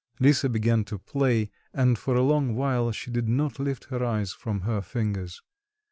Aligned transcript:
Lisa 0.19 0.49
began 0.49 0.83
to 0.85 0.97
play, 0.97 1.51
and 1.75 1.95
for 1.95 2.15
a 2.15 2.23
long 2.23 2.55
while 2.55 2.91
she 2.91 3.11
did 3.11 3.29
not 3.29 3.59
lift 3.59 3.83
her 3.91 4.03
eyes 4.03 4.33
from 4.33 4.61
her 4.61 4.81
fingers. 4.81 5.43